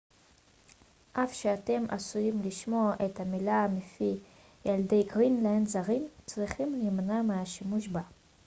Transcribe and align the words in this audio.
אף 1.13 1.33
שאתם 1.33 1.83
עשויים 1.89 2.41
לשמוע 2.43 2.93
את 3.05 3.19
המילה 3.19 3.67
מפי 3.77 4.17
ילידי 4.65 5.03
גרינלנד 5.03 5.67
זרים 5.67 6.07
צריכים 6.25 6.73
להימנע 6.75 7.21
מהשימוש 7.21 7.87
בה 7.87 8.01